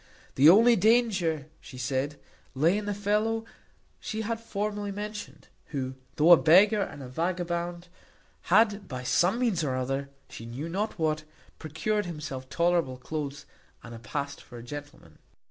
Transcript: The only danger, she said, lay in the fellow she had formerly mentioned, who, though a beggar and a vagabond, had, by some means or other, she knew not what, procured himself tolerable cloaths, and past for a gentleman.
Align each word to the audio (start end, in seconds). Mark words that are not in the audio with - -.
The 0.33 0.49
only 0.49 0.75
danger, 0.75 1.45
she 1.59 1.77
said, 1.77 2.19
lay 2.55 2.75
in 2.75 2.85
the 2.85 2.93
fellow 2.95 3.45
she 3.99 4.21
had 4.23 4.39
formerly 4.39 4.91
mentioned, 4.91 5.47
who, 5.65 5.93
though 6.15 6.31
a 6.31 6.37
beggar 6.37 6.81
and 6.81 7.03
a 7.03 7.07
vagabond, 7.07 7.87
had, 8.49 8.87
by 8.87 9.03
some 9.03 9.37
means 9.37 9.63
or 9.63 9.75
other, 9.75 10.09
she 10.27 10.47
knew 10.47 10.67
not 10.69 10.97
what, 10.97 11.23
procured 11.59 12.07
himself 12.07 12.49
tolerable 12.49 12.97
cloaths, 12.97 13.45
and 13.83 14.01
past 14.01 14.41
for 14.41 14.57
a 14.57 14.63
gentleman. 14.63 15.19